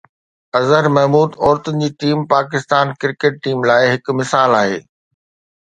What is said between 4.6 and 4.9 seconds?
آهي